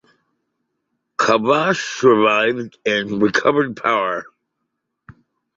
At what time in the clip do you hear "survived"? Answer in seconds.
1.99-2.79